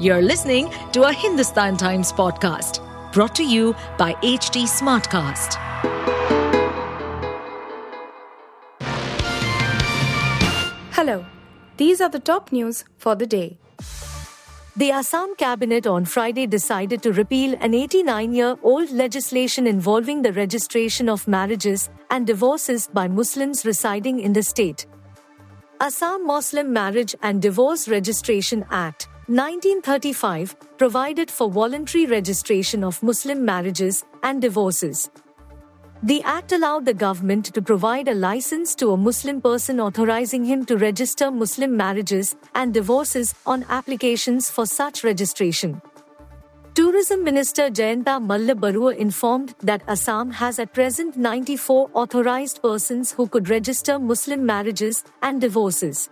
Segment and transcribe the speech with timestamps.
[0.00, 2.78] You're listening to a Hindustan Times podcast
[3.12, 5.56] brought to you by HT Smartcast.
[10.92, 11.26] Hello,
[11.78, 13.58] these are the top news for the day.
[14.76, 20.32] The Assam cabinet on Friday decided to repeal an 89 year old legislation involving the
[20.32, 24.86] registration of marriages and divorces by Muslims residing in the state.
[25.80, 34.02] Assam Muslim Marriage and Divorce Registration Act 1935 provided for voluntary registration of Muslim marriages
[34.22, 35.10] and divorces.
[36.02, 40.64] The act allowed the government to provide a license to a Muslim person authorizing him
[40.64, 45.82] to register Muslim marriages and divorces on applications for such registration.
[46.72, 53.28] Tourism Minister Jayanta Malla Barua informed that Assam has at present 94 authorized persons who
[53.28, 56.08] could register Muslim marriages and divorces.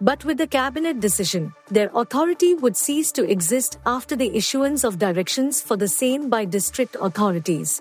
[0.00, 4.98] But with the cabinet decision, their authority would cease to exist after the issuance of
[4.98, 7.80] directions for the same by district authorities.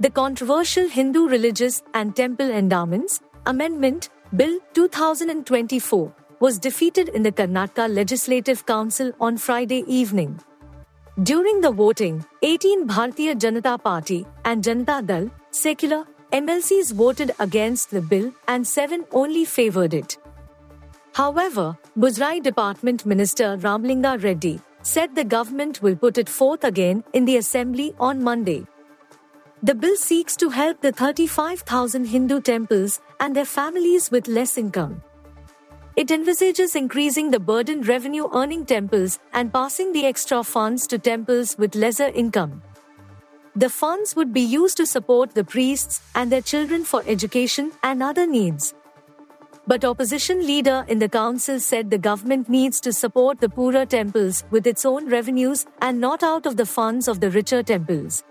[0.00, 7.92] The controversial Hindu Religious and Temple Endowments Amendment Bill 2024 was defeated in the Karnataka
[7.94, 10.40] Legislative Council on Friday evening.
[11.22, 18.00] During the voting, 18 Bharatiya Janata Party and Janata Dal, secular, MLCs voted against the
[18.00, 20.16] bill and 7 only favored it.
[21.12, 27.24] However, Muzrai Department Minister Ramalinga Reddy said the government will put it forth again in
[27.24, 28.66] the assembly on Monday.
[29.62, 35.02] The bill seeks to help the 35,000 Hindu temples and their families with less income.
[35.96, 41.58] It envisages increasing the burden revenue earning temples and passing the extra funds to temples
[41.58, 42.62] with lesser income.
[43.56, 48.02] The funds would be used to support the priests and their children for education and
[48.02, 48.72] other needs.
[49.70, 54.42] But opposition leader in the council said the government needs to support the poorer temples
[54.50, 58.24] with its own revenues and not out of the funds of the richer temples.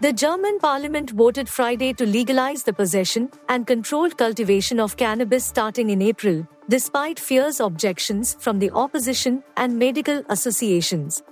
[0.00, 5.90] The German parliament voted Friday to legalize the possession and controlled cultivation of cannabis starting
[5.90, 11.22] in April, despite fierce objections from the opposition and medical associations.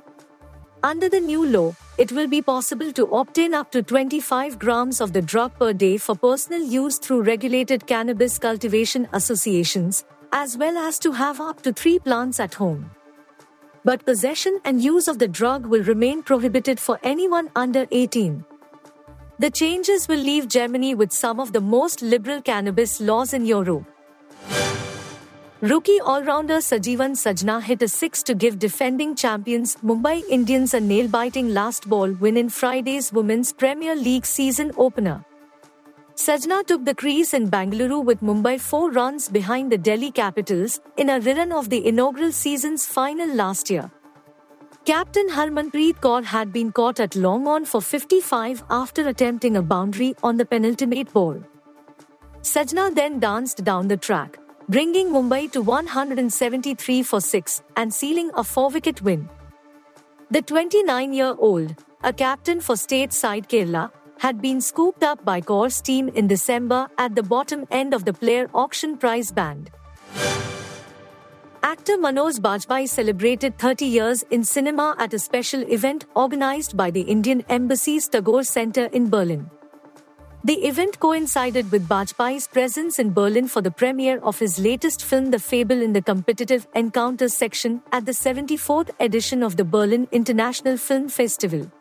[0.84, 5.12] Under the new law, it will be possible to obtain up to 25 grams of
[5.12, 10.98] the drug per day for personal use through regulated cannabis cultivation associations, as well as
[10.98, 12.90] to have up to three plants at home.
[13.84, 18.44] But possession and use of the drug will remain prohibited for anyone under 18.
[19.38, 23.84] The changes will leave Germany with some of the most liberal cannabis laws in Europe.
[25.68, 31.54] Rookie all-rounder Sajivan Sajna hit a six to give defending champions Mumbai Indians a nail-biting
[31.54, 35.24] last ball win in Friday's Women's Premier League season opener.
[36.16, 41.08] Sajna took the crease in Bangalore with Mumbai four runs behind the Delhi Capitals in
[41.08, 43.90] a rerun of the inaugural season's final last year.
[44.84, 50.14] Captain Harmanpreet Kaur had been caught at long on for 55 after attempting a boundary
[50.22, 51.42] on the penultimate ball.
[52.42, 54.38] Sajna then danced down the track,
[54.68, 59.28] bringing Mumbai to 173 for 6 and sealing a four-wicket win.
[60.30, 66.08] The 29-year-old, a captain for state side Kerala, had been scooped up by Kaur's team
[66.08, 69.70] in December at the bottom end of the player auction prize band.
[71.62, 77.02] Actor Manoj Bajpayee celebrated 30 years in cinema at a special event organized by the
[77.02, 79.50] Indian Embassy's Tagore Center in Berlin.
[80.46, 85.30] The event coincided with Bajpayee's presence in Berlin for the premiere of his latest film
[85.30, 90.76] The Fable in the competitive encounters section at the 74th edition of the Berlin International
[90.76, 91.72] Film Festival.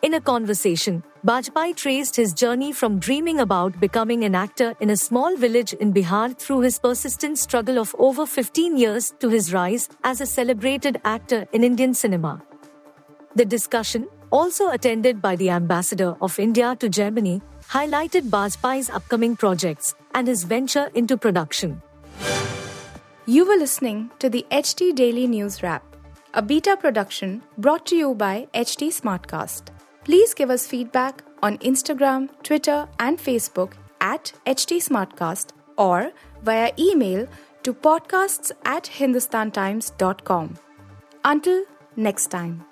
[0.00, 4.96] In a conversation, Bajpayee traced his journey from dreaming about becoming an actor in a
[4.96, 9.88] small village in Bihar through his persistent struggle of over 15 years to his rise
[10.04, 12.40] as a celebrated actor in Indian cinema.
[13.34, 17.42] The discussion, also attended by the ambassador of India to Germany,
[17.72, 21.80] highlighted Bajpayee's upcoming projects and his venture into production.
[23.24, 25.82] You were listening to the HT Daily News Wrap,
[26.34, 29.68] a beta production brought to you by HT Smartcast.
[30.04, 37.26] Please give us feedback on Instagram, Twitter, and Facebook at HT Smartcast or via email
[37.62, 40.58] to podcasts at hindustantimes.com.
[41.24, 41.64] Until
[41.96, 42.71] next time.